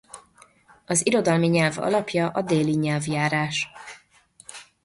[0.85, 3.69] Az irodalmi nyelv alapja a déli nyelvjárás.